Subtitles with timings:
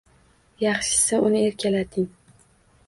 [0.63, 2.11] Yaxshisi uni erkalating.